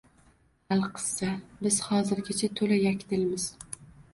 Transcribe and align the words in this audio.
Alqissa, 0.75 1.29
biz 1.65 1.77
hozirgacha 1.89 2.51
to‘la 2.61 2.81
yakdilmiz 2.89 3.47